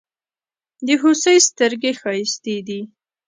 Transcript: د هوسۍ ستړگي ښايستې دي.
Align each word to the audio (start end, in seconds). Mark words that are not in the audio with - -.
د 0.85 0.89
هوسۍ 1.01 1.37
ستړگي 1.47 1.91
ښايستې 2.01 2.55
دي. 2.67 2.81